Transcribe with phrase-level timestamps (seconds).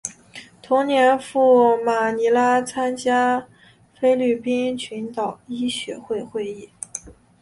[0.63, 3.45] 同年赴马尼拉参加
[3.93, 6.69] 菲律宾群岛医学会会议。